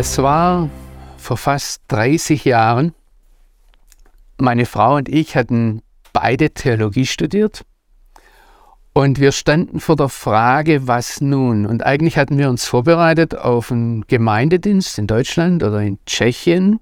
[0.00, 0.70] Es war
[1.18, 2.94] vor fast 30 Jahren.
[4.38, 5.82] Meine Frau und ich hatten
[6.14, 7.66] beide Theologie studiert
[8.94, 11.66] und wir standen vor der Frage, was nun?
[11.66, 16.80] Und eigentlich hatten wir uns vorbereitet auf einen Gemeindedienst in Deutschland oder in Tschechien.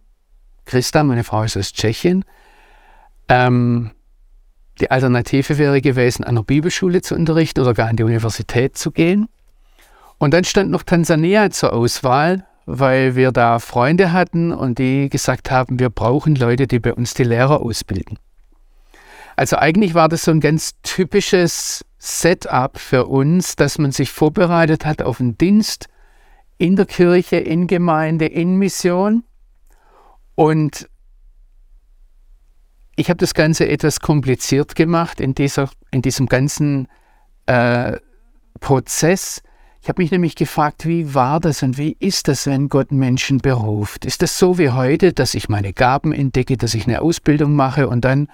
[0.65, 2.25] Christa, meine Frau ist aus Tschechien.
[3.29, 3.91] Ähm,
[4.81, 8.93] die Alternative wäre gewesen, an der Bibelschule zu unterrichten oder gar an die Universität zu
[8.93, 9.29] gehen.
[10.19, 15.51] Und dann stand noch Tansania zur Auswahl, weil wir da Freunde hatten und die gesagt
[15.51, 18.19] haben, wir brauchen Leute, die bei uns die Lehrer ausbilden.
[19.37, 24.85] Also eigentlich war das so ein ganz typisches Setup für uns, dass man sich vorbereitet
[24.85, 25.89] hat auf einen Dienst
[26.59, 29.25] in der Kirche, in Gemeinde, in Mission.
[30.35, 30.91] Und
[32.97, 36.89] ich habe das Ganze etwas kompliziert gemacht in, dieser, in diesem ganzen
[37.47, 37.97] äh,
[38.61, 39.41] Prozess.
[39.81, 43.39] Ich habe mich nämlich gefragt, wie war das und wie ist das, wenn Gott Menschen
[43.39, 44.05] beruft?
[44.05, 47.89] Ist das so wie heute, dass ich meine Gaben entdecke, dass ich eine Ausbildung mache
[47.89, 48.29] und dann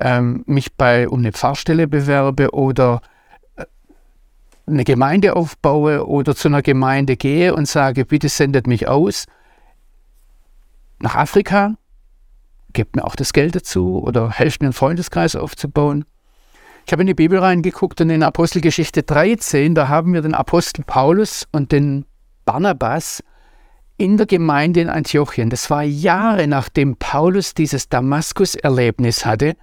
[0.00, 3.02] ähm, mich bei, um eine Pfarrstelle bewerbe oder
[3.56, 3.66] äh,
[4.66, 9.26] eine Gemeinde aufbaue oder zu einer Gemeinde gehe und sage, bitte sendet mich aus
[10.98, 11.74] nach Afrika
[12.72, 16.04] gebt mir auch das Geld dazu oder helft mir einen Freundeskreis aufzubauen.
[16.86, 20.84] Ich habe in die Bibel reingeguckt und in Apostelgeschichte 13, da haben wir den Apostel
[20.84, 22.06] Paulus und den
[22.44, 23.24] Barnabas
[23.96, 25.50] in der Gemeinde in Antiochien.
[25.50, 29.56] Das war Jahre nachdem Paulus dieses Damaskus-Erlebnis hatte.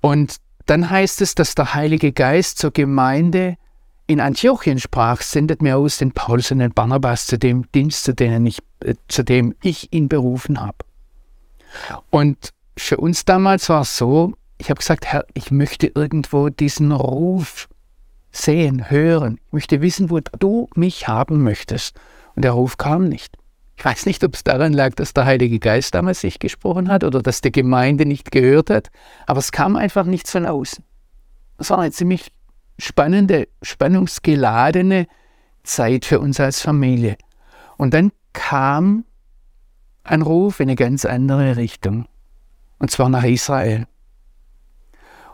[0.00, 3.56] Und dann heißt es, dass der Heilige Geist zur Gemeinde
[4.06, 8.14] in Antiochien sprach, sendet mir aus den Paulus und den Barnabas zu dem Dienst, zu,
[8.14, 10.78] denen ich, äh, zu dem ich ihn berufen habe.
[12.08, 16.92] Und für uns damals war es so, ich habe gesagt, Herr, ich möchte irgendwo diesen
[16.92, 17.68] Ruf
[18.30, 19.38] sehen, hören.
[19.46, 21.98] Ich möchte wissen, wo du mich haben möchtest.
[22.34, 23.36] Und der Ruf kam nicht.
[23.76, 27.04] Ich weiß nicht, ob es daran lag, dass der Heilige Geist damals nicht gesprochen hat
[27.04, 28.88] oder dass die Gemeinde nicht gehört hat,
[29.26, 30.82] aber es kam einfach nichts von außen.
[31.58, 32.32] Es war eine ziemlich
[32.78, 35.06] spannende, spannungsgeladene
[35.62, 37.16] Zeit für uns als Familie.
[37.76, 39.04] Und dann kam
[40.04, 42.06] ein Ruf in eine ganz andere Richtung,
[42.78, 43.86] und zwar nach Israel.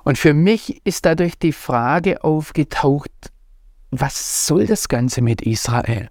[0.05, 3.11] Und für mich ist dadurch die Frage aufgetaucht,
[3.91, 6.11] was soll das Ganze mit Israel?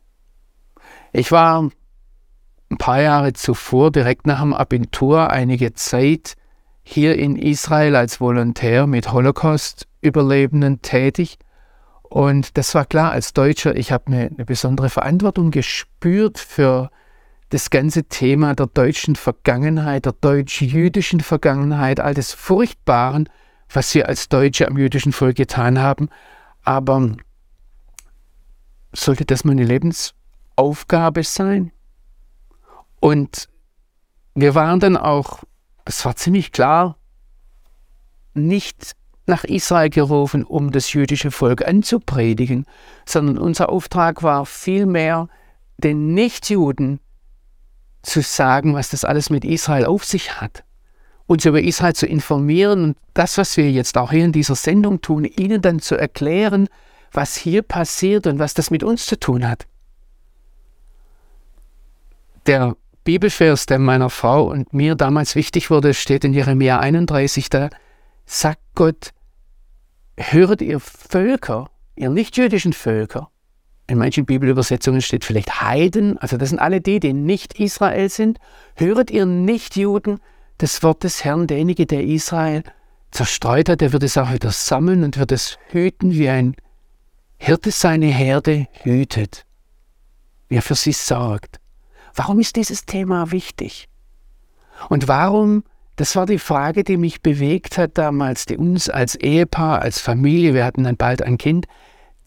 [1.11, 1.69] Ich war
[2.69, 6.35] ein paar Jahre zuvor, direkt nach dem Abitur, einige Zeit
[6.83, 11.37] hier in Israel als Volontär mit Holocaust-Überlebenden tätig.
[12.03, 16.89] Und das war klar, als Deutscher, ich habe eine, eine besondere Verantwortung gespürt für
[17.49, 23.29] das ganze Thema der deutschen Vergangenheit, der deutsch-jüdischen Vergangenheit, all des Furchtbaren,
[23.73, 26.09] was wir als Deutsche am jüdischen Volk getan haben.
[26.63, 27.15] Aber
[28.93, 31.71] sollte das meine Lebensaufgabe sein?
[32.99, 33.49] Und
[34.35, 35.43] wir waren dann auch,
[35.85, 36.97] es war ziemlich klar,
[38.33, 38.95] nicht
[39.25, 42.65] nach Israel gerufen, um das jüdische Volk anzupredigen,
[43.05, 45.27] sondern unser Auftrag war vielmehr,
[45.77, 46.99] den Nichtjuden
[48.03, 50.63] zu sagen, was das alles mit Israel auf sich hat,
[51.31, 54.99] uns über Israel zu informieren und das, was wir jetzt auch hier in dieser Sendung
[54.99, 56.67] tun, ihnen dann zu erklären,
[57.13, 59.65] was hier passiert und was das mit uns zu tun hat.
[62.47, 62.75] Der
[63.05, 67.69] Bibelvers, der meiner Frau und mir damals wichtig wurde, steht in Jeremia 31, da
[68.25, 69.11] sagt Gott,
[70.17, 73.29] höret ihr Völker, ihr nichtjüdischen Völker,
[73.87, 78.37] in manchen Bibelübersetzungen steht vielleicht Heiden, also das sind alle die, die nicht Israel sind.
[78.75, 80.19] Höret ihr Nichtjuden
[80.61, 82.63] das Wort des Herrn, derjenige, der Israel
[83.09, 86.55] zerstreut hat, der wird es auch wieder sammeln und wird es hüten, wie ein
[87.37, 89.47] Hirte seine Herde hütet,
[90.49, 91.59] wie er für sie sorgt.
[92.13, 93.89] Warum ist dieses Thema wichtig?
[94.89, 95.63] Und warum,
[95.95, 100.53] das war die Frage, die mich bewegt hat damals, die uns als Ehepaar, als Familie,
[100.53, 101.65] wir hatten dann bald ein Kind,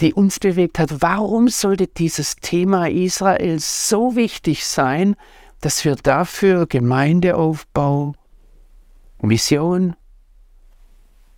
[0.00, 1.00] die uns bewegt hat.
[1.02, 5.14] Warum sollte dieses Thema Israel so wichtig sein,
[5.60, 8.14] dass wir dafür Gemeindeaufbau,
[9.26, 9.94] Mission,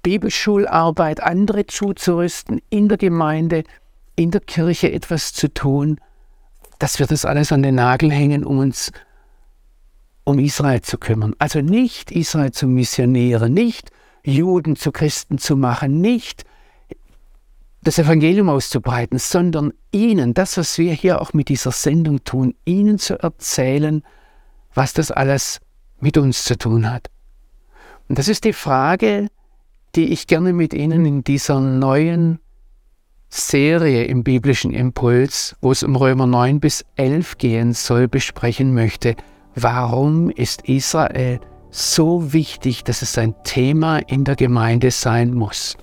[0.03, 3.65] Bibelschularbeit, andere zuzurüsten, in der Gemeinde,
[4.15, 6.01] in der Kirche etwas zu tun,
[6.79, 8.93] dass wir das alles an den Nagel hängen, um uns
[10.25, 11.35] um Israel zu kümmern.
[11.39, 13.91] Also nicht Israel zu missionieren, nicht
[14.25, 16.45] Juden zu Christen zu machen, nicht
[17.83, 22.99] das Evangelium auszubreiten, sondern ihnen, das, was wir hier auch mit dieser Sendung tun, ihnen
[22.99, 24.03] zu erzählen,
[24.75, 25.61] was das alles
[26.01, 27.09] mit uns zu tun hat.
[28.09, 29.29] Und das ist die Frage,
[29.95, 32.39] die ich gerne mit Ihnen in dieser neuen
[33.29, 39.17] Serie im biblischen Impuls, wo es um Römer 9 bis 11 gehen soll, besprechen möchte.
[39.55, 45.77] Warum ist Israel so wichtig, dass es ein Thema in der Gemeinde sein muss?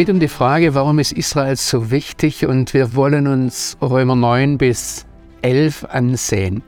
[0.00, 4.56] Geht um die Frage, warum ist Israel so wichtig und wir wollen uns Römer 9
[4.56, 5.04] bis
[5.42, 6.62] 11 ansehen.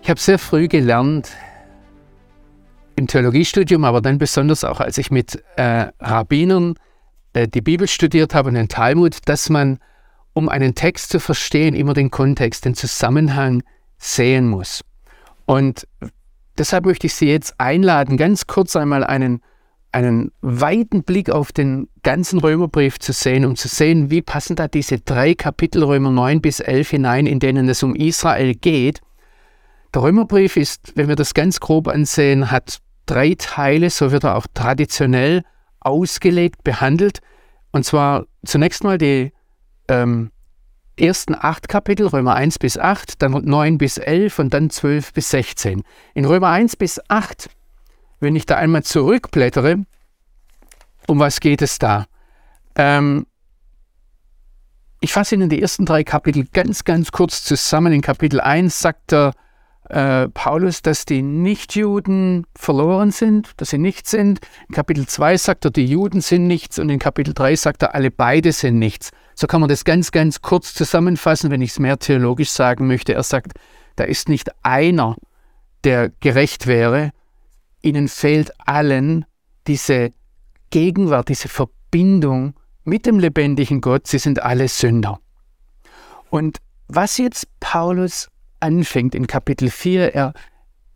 [0.00, 1.32] Ich habe sehr früh gelernt,
[2.94, 6.74] im Theologiestudium, aber dann besonders auch, als ich mit äh, Rabbinern
[7.32, 9.80] äh, die Bibel studiert habe und den Talmud, dass man,
[10.32, 13.64] um einen Text zu verstehen, immer den Kontext, den Zusammenhang
[13.98, 14.84] sehen muss.
[15.46, 15.88] Und
[16.58, 19.42] deshalb möchte ich Sie jetzt einladen, ganz kurz einmal einen
[19.92, 24.68] einen weiten Blick auf den ganzen Römerbrief zu sehen, um zu sehen, wie passen da
[24.68, 29.00] diese drei Kapitel Römer 9 bis 11 hinein, in denen es um Israel geht.
[29.92, 34.36] Der Römerbrief ist, wenn wir das ganz grob ansehen, hat drei Teile, so wird er
[34.36, 35.42] auch traditionell
[35.80, 37.20] ausgelegt, behandelt.
[37.72, 39.32] Und zwar zunächst mal die
[39.88, 40.30] ähm,
[40.96, 45.30] ersten acht Kapitel, Römer 1 bis 8, dann 9 bis 11 und dann 12 bis
[45.30, 45.82] 16.
[46.14, 47.50] In Römer 1 bis 8
[48.20, 49.84] wenn ich da einmal zurückblättere,
[51.06, 52.06] um was geht es da?
[52.76, 53.26] Ähm,
[55.00, 57.92] ich fasse Ihnen die ersten drei Kapitel ganz, ganz kurz zusammen.
[57.92, 59.32] In Kapitel 1 sagt der
[59.88, 64.40] äh, Paulus, dass die Nichtjuden verloren sind, dass sie nichts sind.
[64.68, 66.78] In Kapitel 2 sagt er, die Juden sind nichts.
[66.78, 69.10] Und in Kapitel 3 sagt er, alle beide sind nichts.
[69.34, 73.14] So kann man das ganz, ganz kurz zusammenfassen, wenn ich es mehr theologisch sagen möchte.
[73.14, 73.54] Er sagt,
[73.96, 75.16] da ist nicht einer,
[75.82, 77.10] der gerecht wäre,
[77.82, 79.24] ihnen fehlt allen
[79.66, 80.10] diese
[80.70, 82.54] Gegenwart, diese Verbindung
[82.84, 84.06] mit dem lebendigen Gott.
[84.06, 85.20] Sie sind alle Sünder.
[86.30, 88.28] Und was jetzt Paulus
[88.60, 90.32] anfängt in Kapitel 4, er,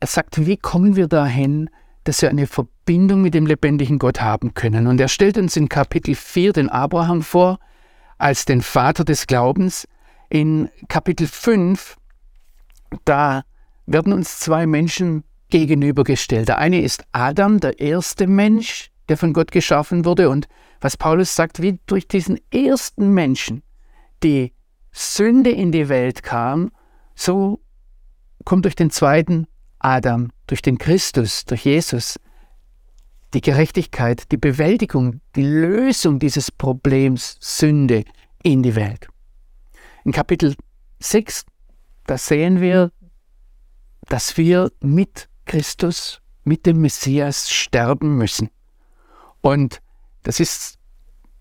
[0.01, 1.71] er sagt, wie kommen wir dahin,
[2.05, 4.87] dass wir eine Verbindung mit dem lebendigen Gott haben können.
[4.87, 7.59] Und er stellt uns in Kapitel 4 den Abraham vor
[8.19, 9.89] als den Vater des Glaubens.
[10.29, 11.97] In Kapitel 5,
[13.05, 13.45] da
[13.87, 16.49] werden uns zwei Menschen gegenübergestellt.
[16.49, 20.29] Der eine ist Adam, der erste Mensch, der von Gott geschaffen wurde.
[20.29, 20.49] Und
[20.81, 23.63] was Paulus sagt, wie durch diesen ersten Menschen
[24.25, 24.53] die
[24.91, 26.73] Sünde in die Welt kam,
[27.15, 27.61] so
[28.45, 29.47] kommt durch den zweiten
[29.79, 32.19] Adam, durch den Christus, durch Jesus,
[33.33, 38.03] die Gerechtigkeit, die Bewältigung, die Lösung dieses Problems Sünde
[38.43, 39.07] in die Welt.
[40.05, 40.57] In Kapitel
[40.99, 41.47] 6,
[42.09, 42.91] da sehen wir,
[44.09, 48.51] dass wir mit Christus mit dem Messias sterben müssen.
[49.41, 49.81] Und
[50.23, 50.79] das ist,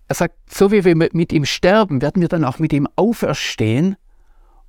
[0.08, 3.96] er sagt, so wie wir mit ihm sterben, werden wir dann auch mit ihm auferstehen.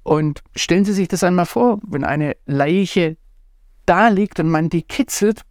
[0.04, 3.18] Und stellen Sie sich das einmal vor, wenn eine Leiche
[3.86, 5.42] da liegt und man die kitzelt,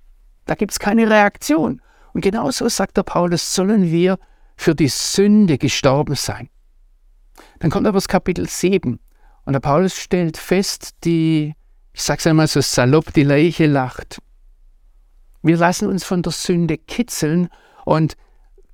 [0.46, 1.80] da gibt es keine Reaktion.
[2.12, 4.18] Und genauso sagt der Paulus, sollen wir
[4.56, 6.48] für die Sünde gestorben sein.
[7.58, 9.00] Dann kommt aber das Kapitel 7
[9.44, 11.54] und der Paulus stellt fest, die
[11.94, 14.20] ich sage es einmal so salopp, die Leiche lacht.
[15.42, 17.48] Wir lassen uns von der Sünde kitzeln
[17.84, 18.16] und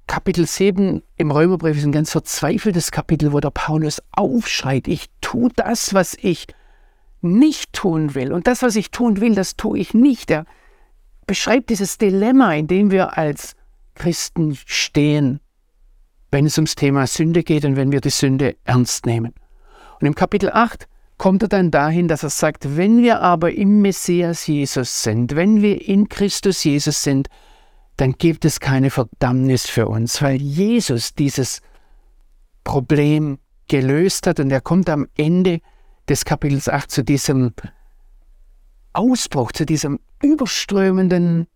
[0.06, 5.50] Kapitel 7 im Römerbrief ist ein ganz verzweifeltes Kapitel, wo der Paulus aufschreit, ich tue
[5.54, 6.46] das, was ich
[7.20, 8.32] nicht tun will.
[8.32, 10.30] Und das, was ich tun will, das tue ich nicht.
[10.30, 10.46] Er
[11.26, 13.54] beschreibt dieses Dilemma, in dem wir als
[13.94, 15.40] Christen stehen,
[16.32, 19.34] wenn es ums Thema Sünde geht und wenn wir die Sünde ernst nehmen.
[20.00, 20.88] Und im Kapitel 8
[21.20, 25.60] kommt er dann dahin, dass er sagt, wenn wir aber im Messias Jesus sind, wenn
[25.60, 27.28] wir in Christus Jesus sind,
[27.98, 31.60] dann gibt es keine Verdammnis für uns, weil Jesus dieses
[32.64, 35.60] Problem gelöst hat und er kommt am Ende
[36.08, 37.52] des Kapitels 8 zu diesem
[38.94, 41.48] Ausbruch, zu diesem überströmenden,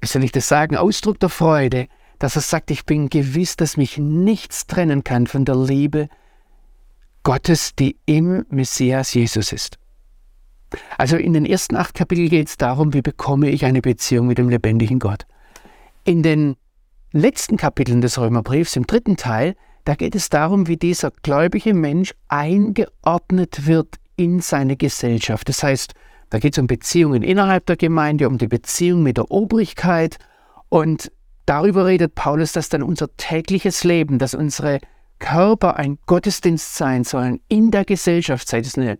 [0.00, 1.86] wie soll ich das sagen, Ausdruck der Freude,
[2.18, 6.08] dass er sagt, ich bin gewiss, dass mich nichts trennen kann von der Liebe,
[7.26, 9.78] Gottes, die im Messias Jesus ist.
[10.96, 14.38] Also in den ersten acht Kapiteln geht es darum, wie bekomme ich eine Beziehung mit
[14.38, 15.26] dem lebendigen Gott.
[16.04, 16.54] In den
[17.10, 22.14] letzten Kapiteln des Römerbriefs, im dritten Teil, da geht es darum, wie dieser gläubige Mensch
[22.28, 25.48] eingeordnet wird in seine Gesellschaft.
[25.48, 25.94] Das heißt,
[26.30, 30.18] da geht es um Beziehungen innerhalb der Gemeinde, um die Beziehung mit der Obrigkeit
[30.68, 31.10] und
[31.44, 34.78] darüber redet Paulus, dass dann unser tägliches Leben, dass unsere
[35.18, 38.98] Körper ein Gottesdienst sein sollen in der Gesellschaft, sei es eine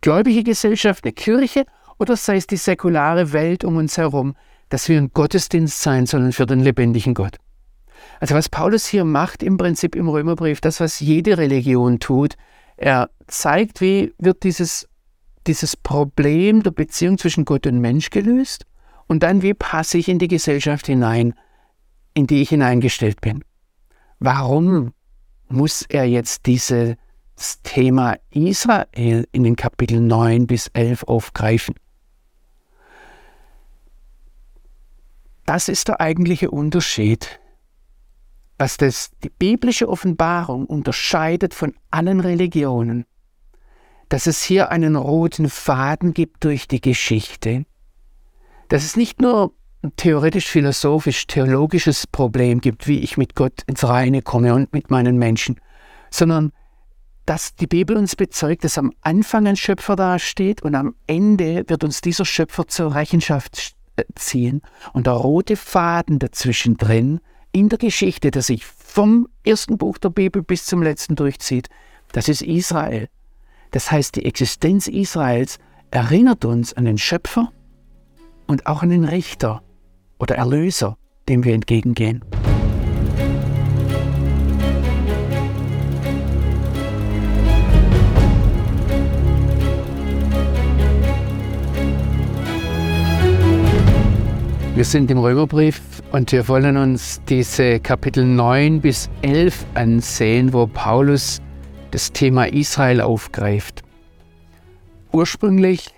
[0.00, 1.64] gläubige Gesellschaft, eine Kirche
[1.98, 4.34] oder sei es die säkulare Welt um uns herum,
[4.68, 7.36] dass wir ein Gottesdienst sein sollen für den lebendigen Gott.
[8.20, 12.36] Also was Paulus hier macht im Prinzip im Römerbrief, das, was jede Religion tut,
[12.76, 14.88] er zeigt, wie wird dieses,
[15.46, 18.66] dieses Problem der Beziehung zwischen Gott und Mensch gelöst
[19.08, 21.34] und dann, wie passe ich in die Gesellschaft hinein,
[22.14, 23.42] in die ich hineingestellt bin.
[24.20, 24.92] Warum
[25.50, 26.96] muss er jetzt dieses
[27.62, 31.74] Thema Israel in den Kapiteln 9 bis 11 aufgreifen?
[35.46, 37.40] Das ist der eigentliche Unterschied
[38.58, 43.06] was das, die biblische Offenbarung unterscheidet von allen Religionen,
[44.08, 47.64] dass es hier einen roten Faden gibt durch die Geschichte,
[48.68, 49.52] dass es nicht nur
[49.96, 55.60] theoretisch-philosophisch-theologisches Problem gibt, wie ich mit Gott ins Reine komme und mit meinen Menschen,
[56.10, 56.52] sondern
[57.26, 61.84] dass die Bibel uns bezeugt, dass am Anfang ein Schöpfer dasteht und am Ende wird
[61.84, 64.62] uns dieser Schöpfer zur Rechenschaft äh, ziehen.
[64.94, 67.20] Und der rote Faden dazwischen drin
[67.52, 71.68] in der Geschichte, der sich vom ersten Buch der Bibel bis zum letzten durchzieht,
[72.12, 73.10] das ist Israel.
[73.72, 75.58] Das heißt, die Existenz Israels
[75.90, 77.52] erinnert uns an den Schöpfer
[78.46, 79.62] und auch an den Richter
[80.18, 80.96] oder Erlöser,
[81.28, 82.24] dem wir entgegengehen.
[94.78, 95.80] Wir sind im Römerbrief
[96.12, 101.42] und wir wollen uns diese Kapitel 9 bis 11 ansehen, wo Paulus
[101.90, 103.82] das Thema Israel aufgreift.
[105.10, 105.88] Ursprünglich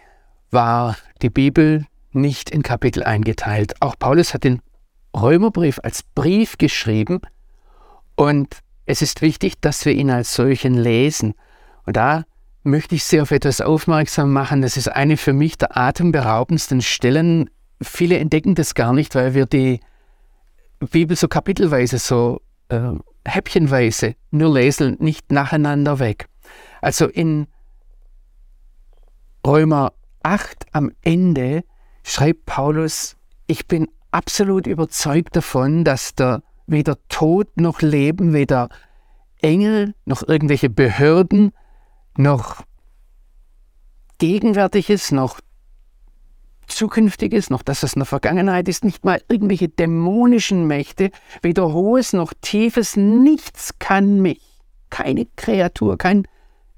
[0.50, 3.75] war die Bibel nicht in Kapitel eingeteilt.
[3.81, 4.61] Auch Paulus hat den
[5.17, 7.21] Römerbrief als Brief geschrieben
[8.17, 11.35] und es ist wichtig, dass wir ihn als solchen lesen.
[11.87, 12.25] Und da
[12.62, 14.62] möchte ich Sie auf etwas aufmerksam machen.
[14.62, 17.49] Das ist eine für mich der atemberaubendsten Stellen
[17.83, 19.81] viele entdecken das gar nicht, weil wir die
[20.79, 22.93] Bibel so kapitelweise, so äh,
[23.26, 26.26] häppchenweise nur lesen, nicht nacheinander weg.
[26.81, 27.47] Also in
[29.47, 31.64] Römer 8 am Ende
[32.11, 38.69] schreibt Paulus, ich bin absolut überzeugt davon, dass der weder Tod noch Leben, weder
[39.40, 41.52] Engel noch irgendwelche Behörden
[42.17, 42.62] noch
[44.19, 45.40] Gegenwärtiges noch
[46.67, 51.11] Zukünftiges, noch das, was in der Vergangenheit ist, nicht mal irgendwelche dämonischen Mächte,
[51.43, 56.29] weder Hohes noch Tiefes, nichts kann mich, keine Kreatur, kein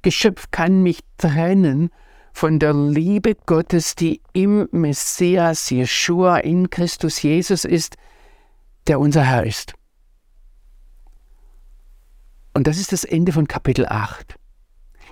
[0.02, 1.90] Geschöpf kann mich trennen
[2.32, 7.96] von der Liebe Gottes, die im Messias Jeshua in Christus Jesus ist,
[8.86, 9.74] der unser Herr ist.
[12.54, 14.36] Und das ist das Ende von Kapitel 8.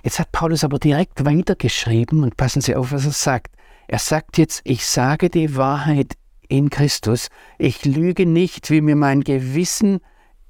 [0.03, 3.55] Jetzt hat Paulus aber direkt weitergeschrieben und passen Sie auf, was er sagt.
[3.87, 6.13] Er sagt jetzt, ich sage die Wahrheit
[6.47, 9.99] in Christus, ich lüge nicht, wie mir mein Gewissen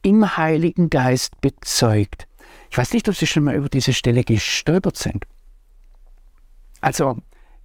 [0.02, 2.28] im Heiligen Geist bezeugt.
[2.70, 5.26] Ich weiß nicht, ob Sie schon mal über diese Stelle gestolpert sind.
[6.82, 7.18] Also,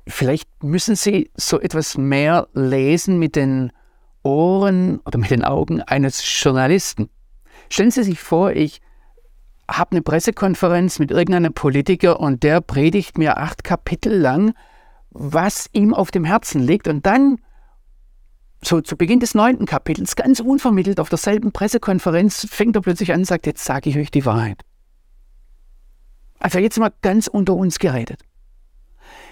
[0.07, 3.73] vielleicht müssen Sie so etwas mehr lesen mit den
[4.23, 7.09] Ohren oder mit den Augen eines Journalisten.
[7.71, 8.81] Stellen Sie sich vor, ich
[9.69, 14.55] habe eine Pressekonferenz mit irgendeinem Politiker und der predigt mir acht Kapitel lang
[15.19, 16.89] was ihm auf dem Herzen liegt.
[16.89, 17.39] Und dann,
[18.63, 23.21] so zu Beginn des neunten Kapitels, ganz unvermittelt auf derselben Pressekonferenz, fängt er plötzlich an
[23.21, 24.63] und sagt, jetzt sage ich euch die Wahrheit.
[26.39, 28.23] Also jetzt mal ganz unter uns geredet.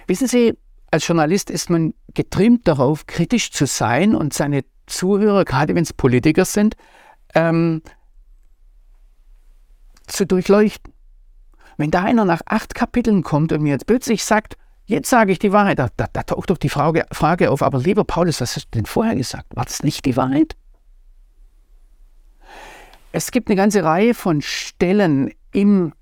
[0.07, 0.55] Wissen Sie,
[0.91, 5.93] als Journalist ist man getrimmt darauf, kritisch zu sein und seine Zuhörer, gerade wenn es
[5.93, 6.77] Politiker sind,
[7.35, 7.83] ähm,
[10.07, 10.93] zu durchleuchten.
[11.77, 14.57] Wenn da einer nach acht Kapiteln kommt und mir jetzt plötzlich sagt,
[14.87, 15.79] Jetzt sage ich die Wahrheit.
[15.79, 18.79] Da, da, da taucht doch die Frage, Frage auf, aber lieber Paulus, was hast du
[18.79, 19.57] denn vorher gesagt?
[19.57, 20.57] War das nicht die Wahrheit?
[23.13, 25.95] Es gibt eine ganze Reihe von Stellen im,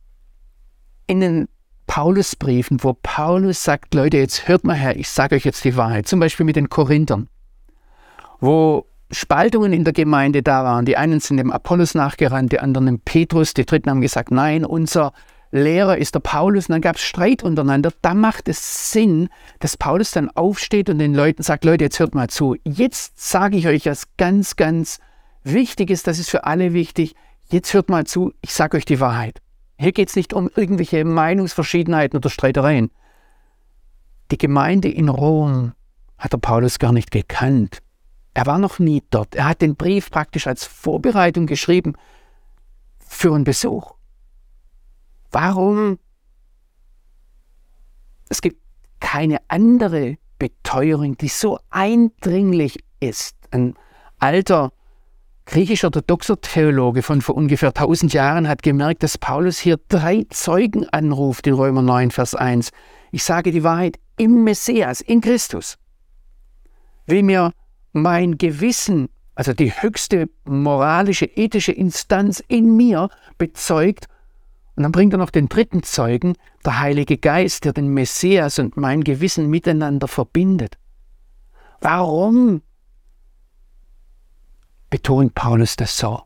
[1.06, 1.48] in den
[1.92, 6.08] Paulusbriefen, wo Paulus sagt, Leute, jetzt hört mal her, ich sage euch jetzt die Wahrheit.
[6.08, 7.28] Zum Beispiel mit den Korinthern,
[8.40, 10.86] wo Spaltungen in der Gemeinde da waren.
[10.86, 14.64] Die einen sind dem Apollos nachgerannt, die anderen dem Petrus, die dritten haben gesagt, nein,
[14.64, 15.12] unser
[15.50, 17.92] Lehrer ist der Paulus und dann gab es Streit untereinander.
[18.00, 22.14] Da macht es Sinn, dass Paulus dann aufsteht und den Leuten sagt, Leute, jetzt hört
[22.14, 22.56] mal zu.
[22.64, 24.98] Jetzt sage ich euch was ganz, ganz
[25.44, 27.14] Wichtiges, das ist für alle wichtig.
[27.50, 29.42] Jetzt hört mal zu, ich sage euch die Wahrheit.
[29.82, 32.92] Hier geht es nicht um irgendwelche Meinungsverschiedenheiten oder Streitereien.
[34.30, 35.72] Die Gemeinde in Rom
[36.18, 37.82] hat der Paulus gar nicht gekannt.
[38.32, 39.34] Er war noch nie dort.
[39.34, 41.94] Er hat den Brief praktisch als Vorbereitung geschrieben
[43.00, 43.96] für einen Besuch.
[45.32, 45.98] Warum?
[48.28, 48.62] Es gibt
[49.00, 53.34] keine andere Beteuerung, die so eindringlich ist.
[53.50, 53.74] Ein
[54.20, 54.72] alter
[55.52, 61.46] griechisch-orthodoxer Theologe von vor ungefähr 1000 Jahren hat gemerkt, dass Paulus hier drei Zeugen anruft
[61.46, 62.70] in Römer 9, Vers 1.
[63.10, 65.76] Ich sage die Wahrheit im Messias, in Christus.
[67.06, 67.52] Wie mir
[67.92, 74.06] mein Gewissen, also die höchste moralische, ethische Instanz in mir bezeugt,
[74.74, 76.32] und dann bringt er noch den dritten Zeugen,
[76.64, 80.78] der Heilige Geist, der den Messias und mein Gewissen miteinander verbindet.
[81.82, 82.62] Warum
[84.92, 86.22] betont Paulus das so?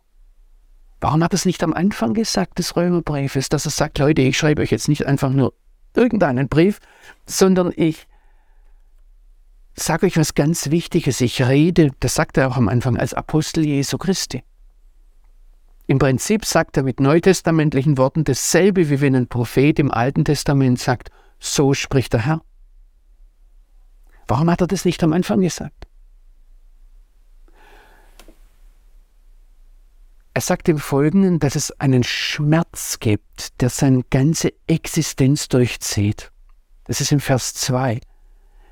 [1.00, 4.36] Warum hat er es nicht am Anfang gesagt des Römerbriefes, dass er sagt, Leute, ich
[4.36, 5.54] schreibe euch jetzt nicht einfach nur
[5.94, 6.80] irgendeinen Brief,
[7.26, 8.08] sondern ich
[9.74, 11.20] sage euch was ganz Wichtiges.
[11.20, 14.42] Ich rede, das sagt er auch am Anfang, als Apostel Jesu Christi.
[15.86, 20.80] Im Prinzip sagt er mit neutestamentlichen Worten dasselbe, wie wenn ein Prophet im Alten Testament
[20.80, 22.42] sagt, so spricht der Herr.
[24.26, 25.85] Warum hat er das nicht am Anfang gesagt?
[30.36, 36.30] Er sagt im Folgenden, dass es einen Schmerz gibt, der seine ganze Existenz durchzieht.
[36.84, 38.00] Das ist im Vers 2.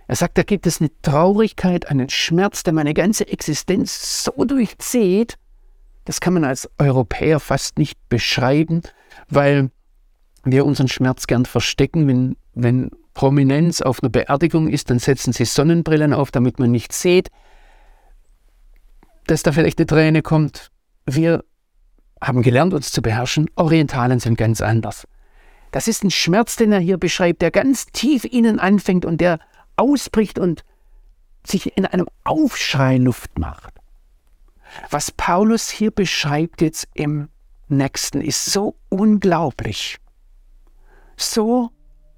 [0.07, 5.39] Er sagt, da gibt es eine Traurigkeit, einen Schmerz, der meine ganze Existenz so durchzieht,
[6.05, 8.83] das kann man als Europäer fast nicht beschreiben,
[9.31, 9.71] weil
[10.45, 12.07] wir unseren Schmerz gern verstecken.
[12.07, 16.93] Wenn, wenn Prominenz auf einer Beerdigung ist, dann setzen sie Sonnenbrillen auf, damit man nicht
[16.93, 17.31] sieht,
[19.27, 20.71] dass da vielleicht eine Träne kommt.
[21.07, 21.43] Wir
[22.27, 23.51] haben gelernt, uns zu beherrschen.
[23.57, 25.07] Orientalen sind ganz anders.
[25.71, 29.39] Das ist ein Schmerz, den er hier beschreibt, der ganz tief innen anfängt und der
[29.77, 30.65] ausbricht und
[31.47, 33.75] sich in einem Aufschrei Luft macht.
[34.91, 37.29] Was Paulus hier beschreibt jetzt im
[37.69, 39.99] nächsten, ist so unglaublich,
[41.17, 41.71] so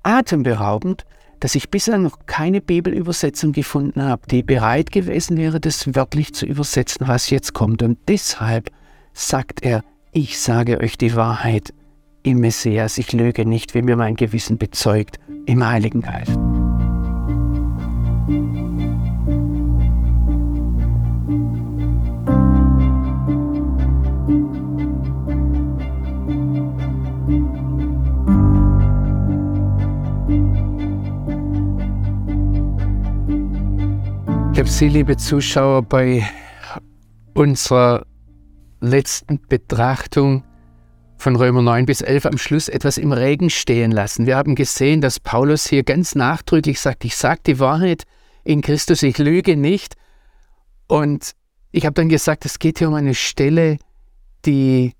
[0.02, 1.04] atemberaubend,
[1.40, 6.46] dass ich bisher noch keine Bibelübersetzung gefunden habe, die bereit gewesen wäre, das wörtlich zu
[6.46, 7.82] übersetzen, was jetzt kommt.
[7.82, 8.70] Und deshalb
[9.12, 9.82] sagt er,
[10.12, 11.74] ich sage euch die Wahrheit
[12.22, 16.38] im Messias, ich lüge nicht, wie mir mein Gewissen bezeugt, im Heiligen Geist.
[34.52, 36.26] Ich habe Sie, liebe Zuschauer, bei
[37.34, 38.05] unserer
[38.86, 40.44] letzten Betrachtung
[41.18, 44.26] von Römer 9 bis 11 am Schluss etwas im Regen stehen lassen.
[44.26, 48.04] Wir haben gesehen, dass Paulus hier ganz nachdrücklich sagt, ich sage die Wahrheit
[48.44, 49.94] in Christus, ich lüge nicht.
[50.86, 51.32] Und
[51.72, 53.78] ich habe dann gesagt, es geht hier um eine Stelle,
[54.44, 54.92] die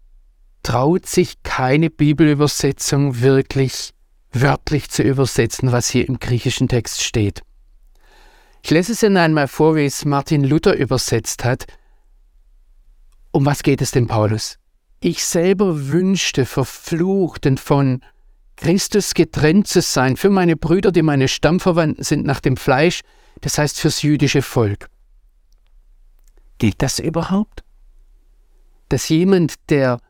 [0.63, 3.93] traut sich keine Bibelübersetzung wirklich
[4.33, 7.43] wörtlich zu übersetzen, was hier im griechischen Text steht.
[8.63, 11.67] Ich lese es Ihnen einmal vor, wie es Martin Luther übersetzt hat.
[13.37, 14.59] Um was geht es denn Paulus?
[14.99, 18.01] Ich selber wünschte, verflucht und von
[18.57, 23.03] Christus getrennt zu sein für meine Brüder, die meine Stammverwandten sind nach dem Fleisch,
[23.43, 24.89] das heißt fürs jüdische Volk.
[26.57, 27.63] Gilt das überhaupt?
[28.89, 30.01] Dass jemand, der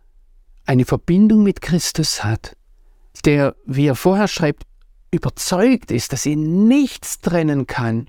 [0.65, 2.57] eine Verbindung mit Christus hat,
[3.25, 4.63] der, wie er vorher schreibt,
[5.11, 8.09] überzeugt ist, dass ihn nichts trennen kann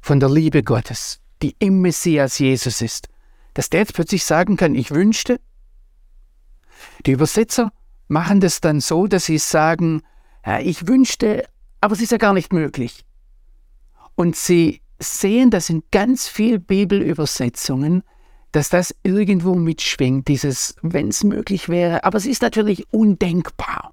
[0.00, 3.08] von der Liebe Gottes, die im Messias Jesus ist,
[3.60, 5.38] dass der jetzt plötzlich sagen kann, ich wünschte.
[7.04, 7.74] Die Übersetzer
[8.08, 10.00] machen das dann so, dass sie sagen,
[10.46, 11.46] ja, ich wünschte,
[11.82, 13.04] aber es ist ja gar nicht möglich.
[14.14, 18.02] Und sie sehen das in ganz vielen Bibelübersetzungen,
[18.50, 22.04] dass das irgendwo mitschwingt, dieses, wenn es möglich wäre.
[22.04, 23.92] Aber es ist natürlich undenkbar,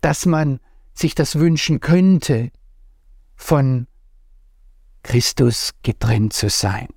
[0.00, 0.58] dass man
[0.94, 2.50] sich das wünschen könnte
[3.36, 3.88] von
[5.02, 6.88] Christus getrennt zu sein.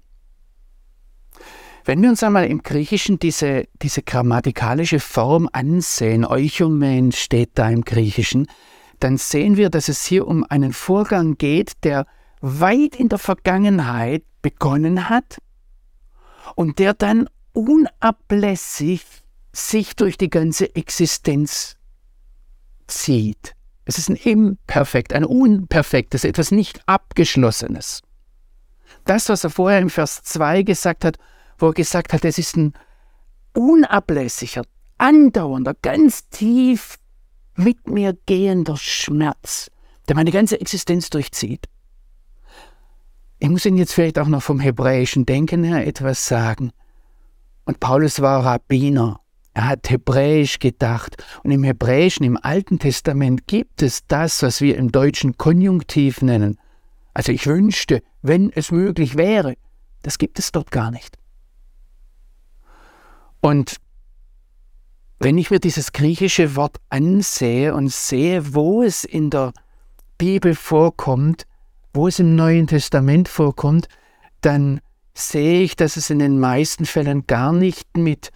[1.88, 7.86] Wenn wir uns einmal im Griechischen diese, diese grammatikalische Form ansehen, Euchomen steht da im
[7.86, 8.48] Griechischen,
[9.00, 12.06] dann sehen wir, dass es hier um einen Vorgang geht, der
[12.42, 15.38] weit in der Vergangenheit begonnen hat
[16.56, 19.06] und der dann unablässig
[19.54, 21.78] sich durch die ganze Existenz
[22.88, 23.54] zieht.
[23.86, 28.02] Es ist ein Imperfekt, ein Unperfektes, etwas nicht Abgeschlossenes.
[29.06, 31.18] Das, was er vorher im Vers 2 gesagt hat,
[31.58, 32.74] wo er gesagt hat, es ist ein
[33.54, 34.64] unablässiger,
[34.98, 36.98] andauernder, ganz tief
[37.56, 39.72] mit mir gehender Schmerz,
[40.08, 41.68] der meine ganze Existenz durchzieht.
[43.40, 46.72] Ich muss Ihnen jetzt vielleicht auch noch vom hebräischen Denken her etwas sagen.
[47.66, 49.20] Und Paulus war Rabbiner.
[49.54, 51.24] Er hat hebräisch gedacht.
[51.44, 56.60] Und im Hebräischen, im Alten Testament gibt es das, was wir im Deutschen Konjunktiv nennen.
[57.14, 59.56] Also ich wünschte, wenn es möglich wäre.
[60.04, 61.18] Das gibt es dort gar nicht.
[63.42, 63.78] Und
[65.20, 69.54] wenn ich mir dieses griechische Wort ansehe und sehe, wo es in der
[70.18, 71.46] Bibel vorkommt,
[71.94, 73.88] wo es im Neuen Testament vorkommt,
[74.42, 74.82] dann
[75.16, 78.32] sehe ich, dass es in den meisten Fällen gar nicht mit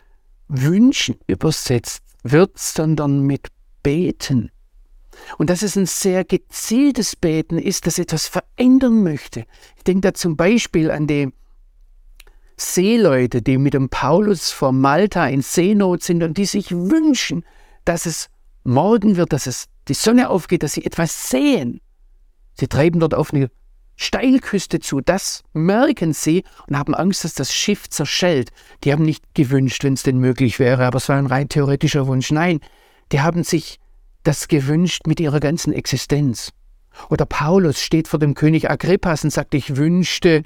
[0.47, 3.47] Wünschen übersetzt wird, sondern mit
[3.83, 4.51] Beten.
[5.37, 9.45] Und dass es ein sehr gezieltes Beten ist, das etwas verändern möchte.
[9.77, 11.31] Ich denke da zum Beispiel an die
[12.57, 17.43] Seeleute, die mit dem Paulus vor Malta in Seenot sind und die sich wünschen,
[17.85, 18.29] dass es
[18.63, 21.81] morgen wird, dass es die Sonne aufgeht, dass sie etwas sehen.
[22.53, 23.49] Sie treiben dort auf eine
[23.95, 28.49] Steilküste zu, das merken sie und haben Angst, dass das Schiff zerschellt.
[28.83, 32.07] Die haben nicht gewünscht, wenn es denn möglich wäre, aber es war ein rein theoretischer
[32.07, 32.31] Wunsch.
[32.31, 32.59] Nein,
[33.11, 33.79] die haben sich
[34.23, 36.51] das gewünscht mit ihrer ganzen Existenz.
[37.09, 40.43] Oder Paulus steht vor dem König Agrippas und sagt, ich wünschte,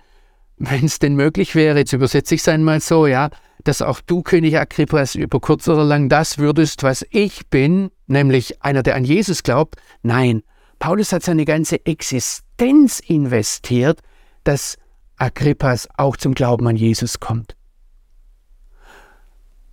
[0.57, 3.29] wenn es denn möglich wäre, jetzt übersetze ich es einmal so, ja,
[3.63, 8.61] dass auch du, König Agrippas, über kurz oder lang das würdest, was ich bin, nämlich
[8.63, 9.75] einer, der an Jesus glaubt.
[10.03, 10.43] Nein,
[10.79, 14.01] Paulus hat seine ganze Existenz investiert,
[14.43, 14.77] dass
[15.17, 17.55] Agrippas auch zum Glauben an Jesus kommt.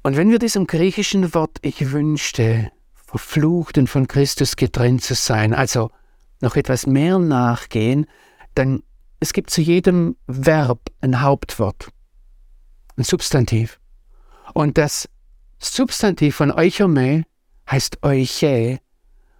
[0.02, 5.54] Und wenn wir diesem griechischen Wort ich wünschte, verflucht und von Christus getrennt zu sein,
[5.54, 5.90] also
[6.40, 8.06] noch etwas mehr nachgehen,
[8.54, 8.82] dann
[9.22, 11.90] es gibt zu jedem Verb ein Hauptwort,
[12.96, 13.78] ein Substantiv.
[14.52, 15.08] Und das
[15.60, 17.22] Substantiv von Euchome
[17.70, 18.80] heißt Euche.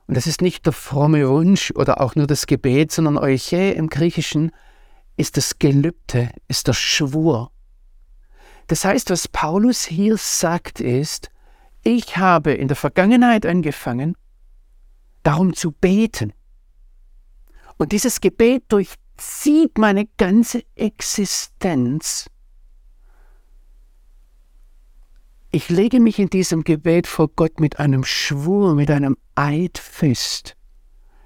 [0.06, 3.88] Und das ist nicht der fromme Wunsch oder auch nur das Gebet, sondern Euche im
[3.88, 4.52] Griechischen
[5.16, 7.50] ist das Gelübde, ist der Schwur.
[8.68, 11.32] Das heißt, was Paulus hier sagt, ist,
[11.82, 14.16] ich habe in der Vergangenheit angefangen,
[15.24, 16.32] darum zu beten.
[17.78, 22.28] Und dieses Gebet durch sieht meine ganze Existenz.
[25.50, 30.56] Ich lege mich in diesem Gebet vor Gott mit einem Schwur, mit einem Eid fest.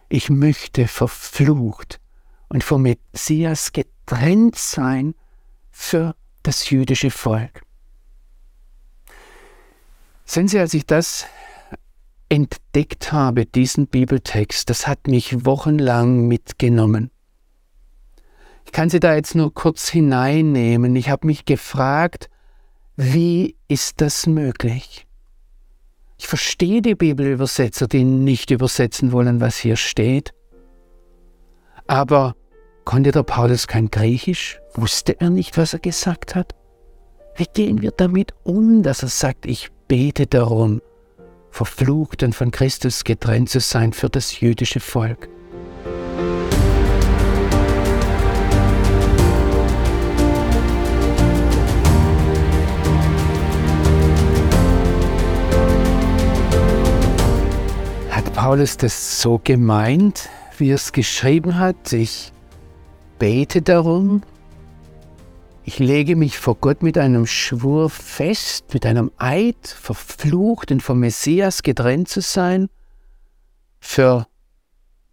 [0.08, 2.00] Ich möchte verflucht
[2.48, 5.14] und vom Messias getrennt sein
[5.70, 7.62] für das jüdische Volk.
[10.24, 11.26] Sehen Sie, als ich das
[12.28, 17.10] entdeckt habe, diesen Bibeltext, das hat mich wochenlang mitgenommen.
[18.66, 20.94] Ich kann Sie da jetzt nur kurz hineinnehmen.
[20.96, 22.28] Ich habe mich gefragt,
[22.96, 25.06] wie ist das möglich?
[26.18, 30.32] Ich verstehe die Bibelübersetzer, die nicht übersetzen wollen, was hier steht.
[31.86, 32.34] Aber
[32.84, 34.58] konnte der Paulus kein Griechisch?
[34.74, 36.52] Wusste er nicht, was er gesagt hat?
[37.36, 40.82] Wie gehen wir damit um, dass er sagt, ich bete darum,
[41.50, 45.28] verflucht und von Christus getrennt zu sein für das jüdische Volk?
[58.46, 61.92] Paulus das so gemeint, wie er es geschrieben hat?
[61.92, 62.30] Ich
[63.18, 64.22] bete darum,
[65.64, 71.00] ich lege mich vor Gott mit einem Schwur fest, mit einem Eid, verflucht und vom
[71.00, 72.68] Messias getrennt zu sein,
[73.80, 74.28] für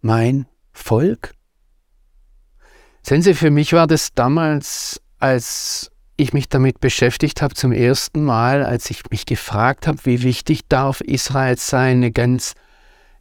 [0.00, 1.34] mein Volk?
[3.02, 8.22] Sehen Sie, für mich war das damals, als ich mich damit beschäftigt habe, zum ersten
[8.22, 12.54] Mal, als ich mich gefragt habe, wie wichtig darf Israel sein, eine ganz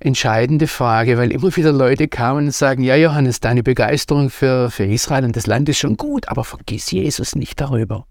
[0.03, 4.83] entscheidende Frage, weil immer wieder Leute kamen und sagen, ja Johannes, deine Begeisterung für, für
[4.83, 8.05] Israel und das Land ist schon gut, aber vergiss Jesus nicht darüber.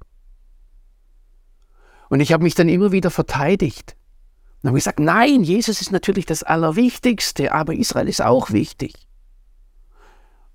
[2.09, 3.96] Und ich habe mich dann immer wieder verteidigt.
[4.62, 8.94] Und habe gesagt, nein, Jesus ist natürlich das Allerwichtigste, aber Israel ist auch wichtig.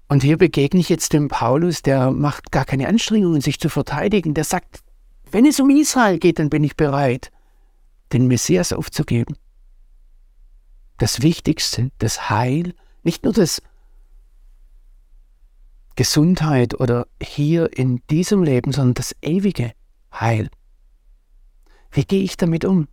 [0.08, 4.34] Und hier begegne ich jetzt dem Paulus, der macht gar keine Anstrengungen, sich zu verteidigen.
[4.34, 4.80] Der sagt,
[5.32, 7.32] wenn es um Israel geht, dann bin ich bereit,
[8.14, 9.36] den Messias aufzugeben
[10.98, 13.62] das Wichtigste, das Heil, nicht nur das
[15.96, 19.72] Gesundheit oder hier in diesem Leben, sondern das ewige
[20.14, 20.50] Heil.
[21.92, 22.88] Wie gehe ich damit um?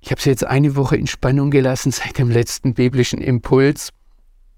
[0.00, 3.90] Ich habe sie jetzt eine Woche in Spannung gelassen seit dem letzten biblischen Impuls.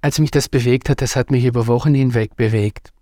[0.02, 2.92] Als mich das bewegt hat, das hat mich über Wochen hinweg bewegt.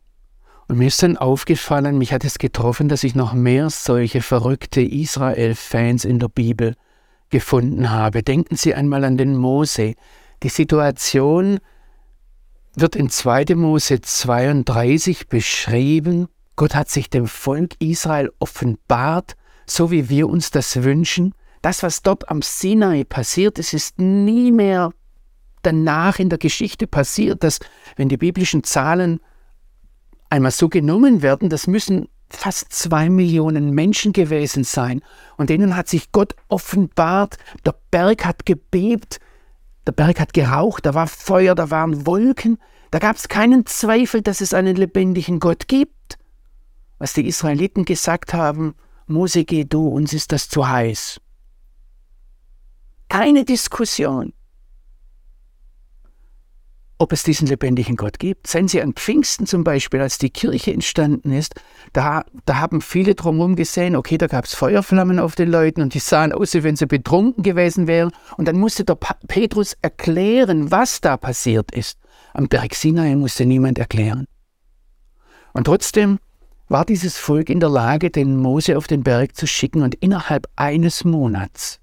[0.69, 4.83] Und mir ist dann aufgefallen, mich hat es getroffen, dass ich noch mehr solche verrückte
[4.83, 6.77] Israel-Fans in der Bibel
[7.31, 8.23] gefunden habe.
[8.23, 9.95] Denken Sie einmal an den Mose.
[10.43, 11.59] Die Situation
[12.75, 13.55] wird in 2.
[13.55, 16.29] Mose 32 beschrieben.
[16.57, 19.37] Gott hat sich dem Volk Israel offenbart,
[19.67, 21.35] so wie wir uns das wünschen.
[21.63, 24.93] Das, was dort am Sinai passiert ist, ist nie mehr
[25.63, 27.59] danach in der Geschichte passiert, dass
[27.97, 29.21] wenn die biblischen Zahlen
[30.31, 35.03] einmal so genommen werden, das müssen fast zwei Millionen Menschen gewesen sein.
[35.37, 37.39] Und denen hat sich Gott offenbart.
[37.65, 39.21] Der Berg hat gebebt,
[39.87, 42.59] der Berg hat geraucht, da war Feuer, da waren Wolken.
[42.91, 46.19] Da gab es keinen Zweifel, dass es einen lebendigen Gott gibt.
[46.99, 48.75] Was die Israeliten gesagt haben,
[49.07, 51.21] Mose, geh du, uns ist das zu heiß.
[53.09, 54.33] Keine Diskussion
[56.99, 58.47] ob es diesen lebendigen Gott gibt.
[58.49, 61.55] Sehen Sie an Pfingsten zum Beispiel, als die Kirche entstanden ist,
[61.93, 65.95] da, da haben viele drumherum gesehen, okay, da gab es Feuerflammen auf den Leuten und
[65.95, 68.11] die sahen aus, wie wenn sie betrunken gewesen wären.
[68.37, 68.97] Und dann musste der
[69.29, 71.99] Petrus erklären, was da passiert ist.
[72.35, 74.27] Am Berg Sinai musste niemand erklären.
[75.53, 76.19] Und trotzdem
[76.69, 80.47] war dieses Volk in der Lage, den Mose auf den Berg zu schicken und innerhalb
[80.57, 81.81] eines Monats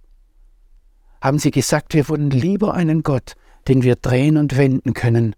[1.26, 3.36] haben sie gesagt, wir wollen lieber einen Gott,
[3.68, 5.36] den wir drehen und wenden können,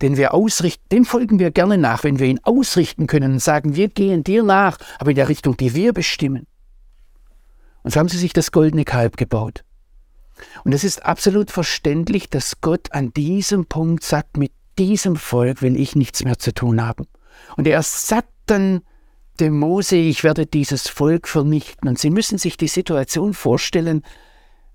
[0.00, 3.76] den wir ausrichten, dem folgen wir gerne nach, wenn wir ihn ausrichten können und sagen,
[3.76, 6.46] wir gehen dir nach, aber in der Richtung, die wir bestimmen.
[7.82, 9.64] Und so haben sie sich das goldene Kalb gebaut.
[10.64, 15.78] Und es ist absolut verständlich, dass Gott an diesem Punkt sagt, mit diesem Volk will
[15.78, 17.06] ich nichts mehr zu tun haben.
[17.56, 18.82] Und er sagt dann
[19.40, 21.88] dem Mose, ich werde dieses Volk vernichten.
[21.88, 24.02] Und Sie müssen sich die Situation vorstellen,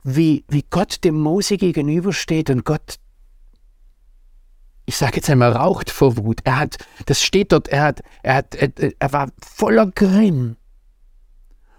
[0.08, 2.96] wie, wie Gott dem Mose gegenübersteht und Gott,
[4.86, 6.40] ich sage jetzt einmal, raucht vor Wut.
[6.46, 10.56] Er hat, das steht dort, er, hat, er, hat, er war voller Grimm.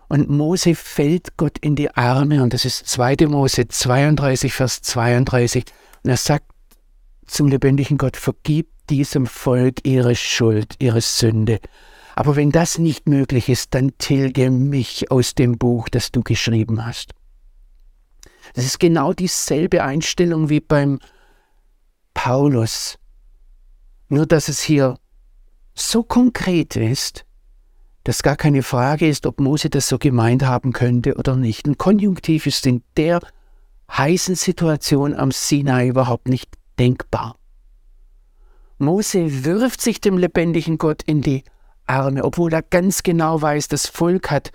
[0.08, 3.16] Und Mose fällt Gott in die Arme und das ist 2.
[3.28, 5.64] Mose 32, Vers 32.
[6.04, 6.46] Und er sagt
[7.26, 11.60] zum lebendigen Gott, vergib diesem Volk ihre Schuld, ihre Sünde.
[12.14, 16.84] Aber wenn das nicht möglich ist, dann tilge mich aus dem Buch, das du geschrieben
[16.84, 17.14] hast.
[18.54, 20.98] Das ist genau dieselbe Einstellung wie beim
[22.14, 22.98] Paulus.
[24.08, 24.96] Nur dass es hier
[25.74, 27.24] so konkret ist,
[28.04, 31.66] dass gar keine Frage ist, ob Mose das so gemeint haben könnte oder nicht.
[31.66, 33.20] Ein Konjunktiv ist in der
[33.90, 37.36] heißen Situation am Sinai überhaupt nicht denkbar.
[38.78, 41.44] Mose wirft sich dem lebendigen Gott in die
[41.86, 44.52] Arme, obwohl er ganz genau weiß, das Volk hat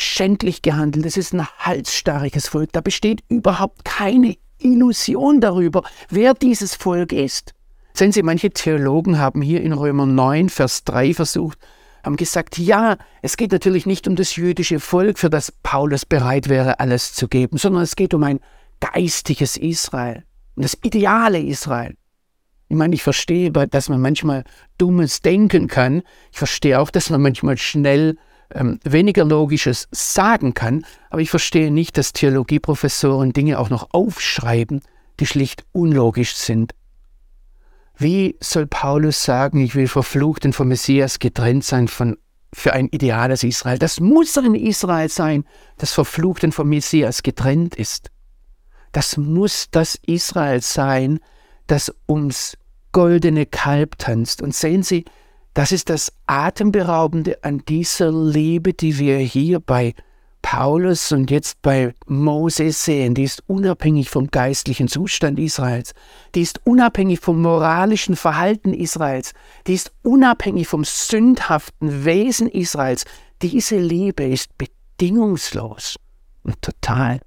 [0.00, 1.06] schändlich gehandelt.
[1.06, 2.72] Es ist ein halsstarriges Volk.
[2.72, 7.54] Da besteht überhaupt keine Illusion darüber, wer dieses Volk ist.
[7.94, 11.58] Sehen Sie, manche Theologen haben hier in Römer 9, Vers 3 versucht,
[12.04, 16.48] haben gesagt, ja, es geht natürlich nicht um das jüdische Volk, für das Paulus bereit
[16.48, 18.40] wäre, alles zu geben, sondern es geht um ein
[18.80, 20.24] geistiges Israel,
[20.56, 21.96] um das ideale Israel.
[22.68, 24.44] Ich meine, ich verstehe, dass man manchmal
[24.76, 26.02] dummes denken kann.
[26.32, 28.16] Ich verstehe auch, dass man manchmal schnell
[28.54, 34.82] ähm, weniger Logisches sagen kann, aber ich verstehe nicht, dass Theologieprofessoren Dinge auch noch aufschreiben,
[35.20, 36.74] die schlicht unlogisch sind.
[37.98, 42.18] Wie soll Paulus sagen, ich will verflucht und vom Messias getrennt sein von,
[42.52, 43.78] für ein ideales Israel?
[43.78, 45.44] Das muss ein Israel sein,
[45.78, 48.10] das verflucht und vom Messias getrennt ist.
[48.92, 51.20] Das muss das Israel sein,
[51.66, 52.56] das ums
[52.92, 54.42] goldene Kalb tanzt.
[54.42, 55.04] Und sehen Sie,
[55.56, 59.94] das ist das Atemberaubende an dieser Liebe, die wir hier bei
[60.42, 63.14] Paulus und jetzt bei Moses sehen.
[63.14, 65.94] Die ist unabhängig vom geistlichen Zustand Israels.
[66.34, 69.32] Die ist unabhängig vom moralischen Verhalten Israels.
[69.66, 73.06] Die ist unabhängig vom sündhaften Wesen Israels.
[73.40, 75.96] Diese Liebe ist bedingungslos
[76.42, 77.20] und total.